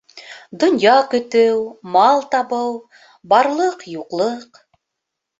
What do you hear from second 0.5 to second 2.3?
Донъя көтөү, мал